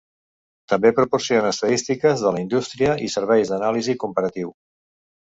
També 0.71 0.91
proporciona 0.99 1.51
estadístiques 1.57 2.25
de 2.25 2.33
la 2.39 2.43
indústria 2.47 2.99
i 3.09 3.13
serveis 3.19 3.55
d'anàlisi 3.55 4.01
comparatiu. 4.07 4.57